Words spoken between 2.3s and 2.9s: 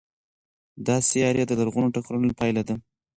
پایله ده.